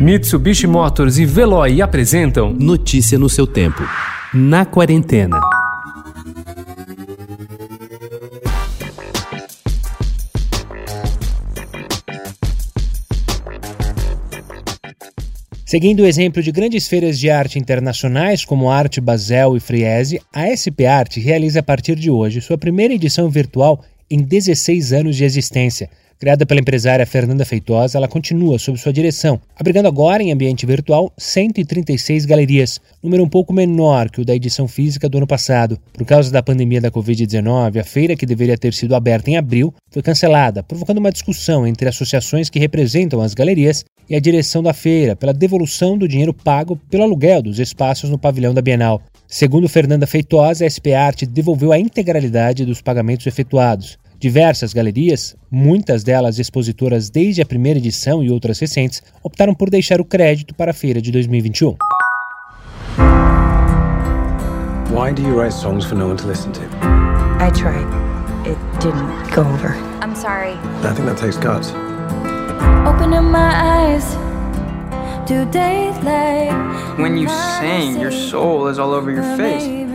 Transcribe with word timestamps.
Mitsubishi 0.00 0.66
Motors 0.66 1.18
e 1.18 1.26
Veloy 1.26 1.82
apresentam 1.82 2.54
Notícia 2.54 3.18
no 3.18 3.28
seu 3.28 3.46
tempo. 3.46 3.82
Na 4.32 4.64
quarentena. 4.64 5.38
Seguindo 15.66 16.00
o 16.00 16.06
exemplo 16.06 16.42
de 16.42 16.50
grandes 16.50 16.88
feiras 16.88 17.18
de 17.18 17.28
arte 17.28 17.58
internacionais 17.58 18.42
como 18.42 18.70
Arte 18.70 19.02
Basel 19.02 19.54
e 19.54 19.60
Friese, 19.60 20.18
a 20.32 20.46
SP 20.48 20.86
Art 20.88 21.14
realiza 21.18 21.60
a 21.60 21.62
partir 21.62 21.96
de 21.96 22.10
hoje 22.10 22.40
sua 22.40 22.56
primeira 22.56 22.94
edição 22.94 23.28
virtual 23.28 23.84
em 24.10 24.22
16 24.22 24.94
anos 24.94 25.14
de 25.14 25.24
existência, 25.24 25.90
Criada 26.20 26.44
pela 26.44 26.60
empresária 26.60 27.06
Fernanda 27.06 27.46
Feitosa, 27.46 27.96
ela 27.96 28.06
continua 28.06 28.58
sob 28.58 28.76
sua 28.76 28.92
direção, 28.92 29.40
abrigando 29.56 29.88
agora 29.88 30.22
em 30.22 30.30
ambiente 30.30 30.66
virtual 30.66 31.10
136 31.16 32.26
galerias, 32.26 32.78
número 33.02 33.24
um 33.24 33.28
pouco 33.28 33.54
menor 33.54 34.10
que 34.10 34.20
o 34.20 34.24
da 34.24 34.34
edição 34.34 34.68
física 34.68 35.08
do 35.08 35.16
ano 35.16 35.26
passado. 35.26 35.78
Por 35.94 36.04
causa 36.04 36.30
da 36.30 36.42
pandemia 36.42 36.78
da 36.78 36.90
Covid-19, 36.90 37.80
a 37.80 37.84
feira, 37.84 38.14
que 38.14 38.26
deveria 38.26 38.58
ter 38.58 38.74
sido 38.74 38.94
aberta 38.94 39.30
em 39.30 39.38
abril, 39.38 39.72
foi 39.90 40.02
cancelada, 40.02 40.62
provocando 40.62 40.98
uma 40.98 41.10
discussão 41.10 41.66
entre 41.66 41.88
associações 41.88 42.50
que 42.50 42.58
representam 42.58 43.22
as 43.22 43.32
galerias 43.32 43.82
e 44.06 44.14
a 44.14 44.20
direção 44.20 44.62
da 44.62 44.74
feira 44.74 45.16
pela 45.16 45.32
devolução 45.32 45.96
do 45.96 46.06
dinheiro 46.06 46.34
pago 46.34 46.78
pelo 46.90 47.04
aluguel 47.04 47.40
dos 47.40 47.58
espaços 47.58 48.10
no 48.10 48.18
pavilhão 48.18 48.52
da 48.52 48.60
Bienal. 48.60 49.00
Segundo 49.26 49.70
Fernanda 49.70 50.06
Feitosa, 50.06 50.66
a 50.66 50.68
SP 50.68 50.92
Arte 50.92 51.24
devolveu 51.24 51.72
a 51.72 51.78
integralidade 51.78 52.66
dos 52.66 52.82
pagamentos 52.82 53.26
efetuados. 53.26 53.98
Diversas 54.20 54.74
galerias, 54.74 55.34
muitas 55.50 56.04
delas 56.04 56.38
expositoras 56.38 57.08
desde 57.08 57.40
a 57.40 57.46
primeira 57.46 57.78
edição 57.78 58.22
e 58.22 58.30
outras 58.30 58.58
recentes, 58.58 59.02
optaram 59.22 59.54
por 59.54 59.70
deixar 59.70 59.98
o 59.98 60.04
crédito 60.04 60.54
para 60.54 60.72
a 60.72 60.74
feira 60.74 61.00
de 61.00 61.10
2021. 61.10 61.74
Why 64.90 65.14
do 65.14 65.22
you 65.22 65.40
write 65.40 65.54
songs 65.54 65.86
for 65.86 65.96
no 65.96 66.08
one 66.08 66.18
to 66.18 66.28
listen 66.28 66.52
to? 66.52 66.60
I 67.40 67.50
tried. 67.52 67.86
It 68.46 68.58
didn't 68.80 69.08
go 69.34 69.40
over. 69.40 69.74
I'm 70.02 70.14
sorry. 70.14 70.52
I 70.84 70.92
think 70.94 71.08
that 71.08 71.16
takes 71.16 71.38
guts. 71.38 71.72
Opening 72.86 73.24
my 73.24 73.54
eyes 73.56 74.04
to 75.28 75.46
daylight. 75.50 76.52
When 76.98 77.16
you 77.16 77.26
sing, 77.58 77.98
your 77.98 78.12
soul 78.12 78.68
is 78.68 78.78
all 78.78 78.92
over 78.92 79.10
your 79.10 79.24
face. 79.38 79.89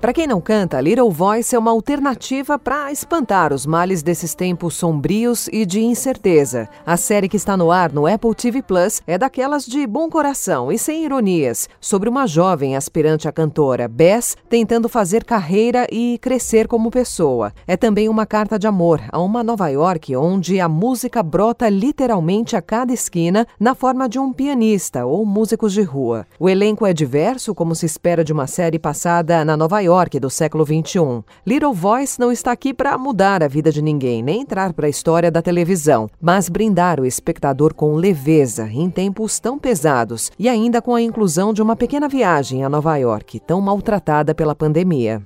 Para 0.00 0.12
quem 0.12 0.28
não 0.28 0.40
canta, 0.40 0.80
Little 0.80 1.10
Voice 1.10 1.56
é 1.56 1.58
uma 1.58 1.72
alternativa 1.72 2.56
para 2.56 2.92
espantar 2.92 3.52
os 3.52 3.66
males 3.66 4.00
desses 4.00 4.32
tempos 4.32 4.74
sombrios 4.74 5.48
e 5.48 5.66
de 5.66 5.80
incerteza. 5.80 6.68
A 6.86 6.96
série 6.96 7.28
que 7.28 7.36
está 7.36 7.56
no 7.56 7.72
ar 7.72 7.92
no 7.92 8.06
Apple 8.06 8.32
TV 8.32 8.62
Plus 8.62 9.02
é 9.08 9.18
daquelas 9.18 9.66
de 9.66 9.84
bom 9.88 10.08
coração 10.08 10.70
e 10.70 10.78
sem 10.78 11.04
ironias, 11.04 11.68
sobre 11.80 12.08
uma 12.08 12.28
jovem 12.28 12.76
aspirante 12.76 13.26
a 13.26 13.32
cantora, 13.32 13.88
Bess, 13.88 14.36
tentando 14.48 14.88
fazer 14.88 15.24
carreira 15.24 15.84
e 15.90 16.16
crescer 16.22 16.68
como 16.68 16.92
pessoa. 16.92 17.52
É 17.66 17.76
também 17.76 18.08
uma 18.08 18.24
carta 18.24 18.56
de 18.56 18.68
amor 18.68 19.02
a 19.10 19.18
uma 19.20 19.42
Nova 19.42 19.68
York 19.68 20.14
onde 20.14 20.60
a 20.60 20.68
música 20.68 21.24
brota 21.24 21.68
literalmente 21.68 22.54
a 22.54 22.62
cada 22.62 22.92
esquina 22.92 23.48
na 23.58 23.74
forma 23.74 24.08
de 24.08 24.20
um 24.20 24.32
pianista 24.32 25.04
ou 25.04 25.26
músicos 25.26 25.72
de 25.72 25.82
rua. 25.82 26.24
O 26.38 26.48
elenco 26.48 26.86
é 26.86 26.92
diverso, 26.94 27.52
como 27.52 27.74
se 27.74 27.84
espera 27.84 28.22
de 28.22 28.32
uma 28.32 28.46
série 28.46 28.78
passada 28.78 29.44
na 29.44 29.56
Nova 29.56 29.80
York 29.80 29.87
York 29.88 30.20
do 30.20 30.28
século 30.28 30.64
XXI. 30.64 31.24
Little 31.46 31.72
Voice 31.72 32.20
não 32.20 32.30
está 32.30 32.52
aqui 32.52 32.74
para 32.74 32.96
mudar 32.98 33.42
a 33.42 33.48
vida 33.48 33.72
de 33.72 33.80
ninguém, 33.80 34.22
nem 34.22 34.42
entrar 34.42 34.72
para 34.72 34.86
a 34.86 34.90
história 34.90 35.30
da 35.30 35.40
televisão, 35.40 36.08
mas 36.20 36.48
brindar 36.48 37.00
o 37.00 37.06
espectador 37.06 37.72
com 37.72 37.94
leveza 37.94 38.68
em 38.70 38.90
tempos 38.90 39.40
tão 39.40 39.58
pesados 39.58 40.30
e 40.38 40.48
ainda 40.48 40.82
com 40.82 40.94
a 40.94 41.02
inclusão 41.02 41.52
de 41.52 41.62
uma 41.62 41.74
pequena 41.74 42.08
viagem 42.08 42.62
a 42.64 42.68
Nova 42.68 42.96
York, 42.96 43.40
tão 43.40 43.60
maltratada 43.60 44.34
pela 44.34 44.54
pandemia. 44.54 45.22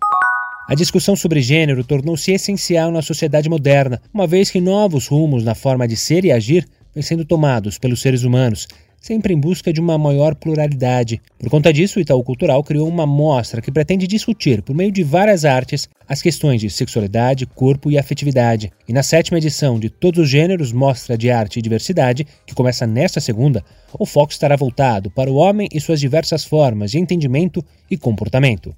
A 0.68 0.74
discussão 0.74 1.16
sobre 1.16 1.42
gênero 1.42 1.82
tornou-se 1.82 2.32
essencial 2.32 2.90
na 2.90 3.02
sociedade 3.02 3.48
moderna, 3.48 4.00
uma 4.14 4.26
vez 4.26 4.50
que 4.50 4.60
novos 4.60 5.08
rumos 5.08 5.42
na 5.44 5.54
forma 5.54 5.88
de 5.88 5.96
ser 5.96 6.24
e 6.24 6.30
agir 6.30 6.66
vêm 6.94 7.02
sendo 7.02 7.24
tomados 7.24 7.78
pelos 7.78 8.00
seres 8.00 8.22
humanos, 8.22 8.68
sempre 9.02 9.34
em 9.34 9.38
busca 9.38 9.72
de 9.72 9.80
uma 9.80 9.98
maior 9.98 10.36
pluralidade. 10.36 11.20
Por 11.36 11.50
conta 11.50 11.72
disso, 11.72 11.98
o 11.98 12.02
Itaú 12.02 12.22
Cultural 12.22 12.62
criou 12.62 12.88
uma 12.88 13.04
mostra 13.04 13.60
que 13.60 13.72
pretende 13.72 14.06
discutir, 14.06 14.62
por 14.62 14.76
meio 14.76 14.92
de 14.92 15.02
várias 15.02 15.44
artes, 15.44 15.88
as 16.08 16.22
questões 16.22 16.60
de 16.60 16.70
sexualidade, 16.70 17.44
corpo 17.44 17.90
e 17.90 17.98
afetividade. 17.98 18.72
E 18.88 18.92
na 18.92 19.02
sétima 19.02 19.38
edição 19.38 19.78
de 19.78 19.90
Todos 19.90 20.20
os 20.20 20.28
Gêneros 20.30 20.72
Mostra 20.72 21.18
de 21.18 21.30
Arte 21.30 21.58
e 21.58 21.62
Diversidade, 21.62 22.24
que 22.46 22.54
começa 22.54 22.86
nesta 22.86 23.20
segunda, 23.20 23.64
o 23.98 24.06
foco 24.06 24.30
estará 24.30 24.54
voltado 24.54 25.10
para 25.10 25.30
o 25.30 25.34
homem 25.34 25.68
e 25.72 25.80
suas 25.80 25.98
diversas 25.98 26.44
formas 26.44 26.92
de 26.92 27.00
entendimento 27.00 27.62
e 27.90 27.98
comportamento. 27.98 28.72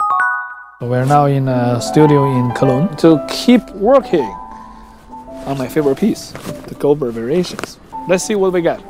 We're 0.80 1.06
now 1.06 1.28
in 1.28 1.48
a 1.48 1.80
studio 1.80 2.26
in 2.26 2.50
Cologne 2.54 2.88
to 2.96 3.20
keep 3.28 3.62
working 3.74 4.26
on 5.46 5.56
my 5.58 5.68
favorite 5.68 6.00
piece, 6.00 6.32
the 6.68 6.74
Goldberg 6.74 7.14
Variations. 7.14 7.78
Let's 8.08 8.24
see 8.24 8.34
what 8.34 8.52
we 8.52 8.62
got. 8.62 8.80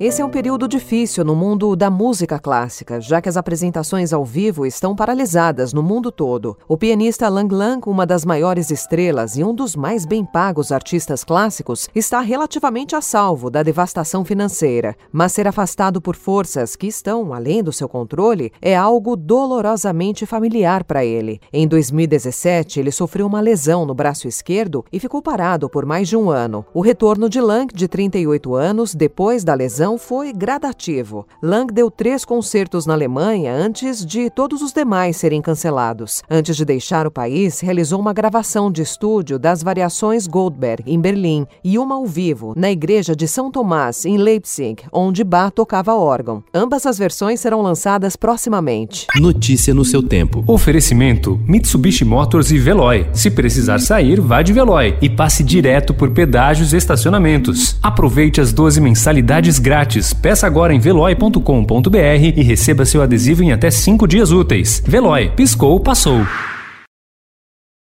Esse 0.00 0.22
é 0.22 0.24
um 0.24 0.30
período 0.30 0.68
difícil 0.68 1.24
no 1.24 1.34
mundo 1.34 1.74
da 1.74 1.90
música 1.90 2.38
clássica, 2.38 3.00
já 3.00 3.20
que 3.20 3.28
as 3.28 3.36
apresentações 3.36 4.12
ao 4.12 4.24
vivo 4.24 4.64
estão 4.64 4.94
paralisadas 4.94 5.72
no 5.72 5.82
mundo 5.82 6.12
todo. 6.12 6.56
O 6.68 6.76
pianista 6.76 7.28
Lang 7.28 7.52
Lang, 7.52 7.82
uma 7.84 8.06
das 8.06 8.24
maiores 8.24 8.70
estrelas 8.70 9.36
e 9.36 9.42
um 9.42 9.52
dos 9.52 9.74
mais 9.74 10.06
bem 10.06 10.24
pagos 10.24 10.70
artistas 10.70 11.24
clássicos, 11.24 11.88
está 11.96 12.20
relativamente 12.20 12.94
a 12.94 13.00
salvo 13.00 13.50
da 13.50 13.60
devastação 13.64 14.24
financeira, 14.24 14.94
mas 15.10 15.32
ser 15.32 15.48
afastado 15.48 16.00
por 16.00 16.14
forças 16.14 16.76
que 16.76 16.86
estão 16.86 17.34
além 17.34 17.60
do 17.60 17.72
seu 17.72 17.88
controle 17.88 18.52
é 18.62 18.76
algo 18.76 19.16
dolorosamente 19.16 20.24
familiar 20.26 20.84
para 20.84 21.04
ele. 21.04 21.40
Em 21.52 21.66
2017, 21.66 22.78
ele 22.78 22.92
sofreu 22.92 23.26
uma 23.26 23.40
lesão 23.40 23.84
no 23.84 23.94
braço 23.94 24.28
esquerdo 24.28 24.84
e 24.92 25.00
ficou 25.00 25.20
parado 25.20 25.68
por 25.68 25.84
mais 25.84 26.08
de 26.08 26.16
um 26.16 26.30
ano. 26.30 26.64
O 26.72 26.80
retorno 26.80 27.28
de 27.28 27.40
Lang, 27.40 27.74
de 27.74 27.88
38 27.88 28.54
anos, 28.54 28.94
depois 28.94 29.42
da 29.42 29.54
lesão, 29.54 29.87
foi 29.96 30.32
gradativo. 30.32 31.26
Lang 31.40 31.72
deu 31.72 31.90
três 31.90 32.24
concertos 32.24 32.84
na 32.84 32.94
Alemanha 32.94 33.54
antes 33.54 34.04
de 34.04 34.28
todos 34.28 34.60
os 34.60 34.72
demais 34.72 35.16
serem 35.16 35.40
cancelados. 35.40 36.22
Antes 36.28 36.56
de 36.56 36.64
deixar 36.64 37.06
o 37.06 37.10
país, 37.10 37.60
realizou 37.60 38.00
uma 38.00 38.12
gravação 38.12 38.70
de 38.70 38.82
estúdio 38.82 39.38
das 39.38 39.62
variações 39.62 40.26
Goldberg 40.26 40.82
em 40.86 41.00
Berlim 41.00 41.46
e 41.62 41.78
uma 41.78 41.94
ao 41.94 42.06
vivo 42.06 42.54
na 42.56 42.70
igreja 42.70 43.14
de 43.14 43.28
São 43.28 43.50
Tomás 43.50 44.04
em 44.04 44.16
Leipzig, 44.16 44.82
onde 44.92 45.22
Bach 45.22 45.52
tocava 45.52 45.94
órgão. 45.94 46.42
Ambas 46.52 46.84
as 46.84 46.98
versões 46.98 47.40
serão 47.40 47.62
lançadas 47.62 48.16
proximamente. 48.16 49.06
Notícia 49.16 49.72
no 49.72 49.84
seu 49.84 50.02
tempo. 50.02 50.42
Oferecimento: 50.46 51.40
Mitsubishi 51.46 52.04
Motors 52.04 52.50
e 52.50 52.58
Veloy. 52.58 53.06
Se 53.12 53.30
precisar 53.30 53.78
sair, 53.78 54.20
vá 54.20 54.42
de 54.42 54.52
Veloy 54.52 54.96
e 55.00 55.08
passe 55.08 55.44
direto 55.44 55.94
por 55.94 56.10
pedágios 56.10 56.72
e 56.72 56.76
estacionamentos. 56.76 57.78
Aproveite 57.82 58.40
as 58.40 58.52
12 58.52 58.80
mensalidades 58.80 59.58
grátis 59.58 59.77
grátis. 59.78 60.12
Peça 60.12 60.46
agora 60.46 60.74
em 60.74 60.78
veloy.com.br 60.78 61.98
e 62.36 62.42
receba 62.42 62.84
seu 62.84 63.00
adesivo 63.02 63.42
em 63.42 63.52
até 63.52 63.70
5 63.70 64.06
dias 64.08 64.32
úteis. 64.32 64.82
Veloy, 64.84 65.30
piscou, 65.36 65.78
passou. 65.78 66.26